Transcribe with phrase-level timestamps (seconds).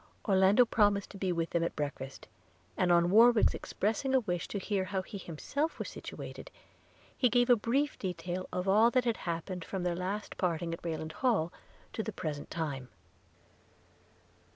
[0.27, 2.27] Orlando promised to be with them at breakfast;
[2.75, 6.49] and on Warwick's expressing a wish to hear how he was himself situated,
[7.15, 10.83] he gave a brief detail of all that had happened from their last parting at
[10.83, 11.53] Rayland Hall
[11.93, 12.89] to the present time.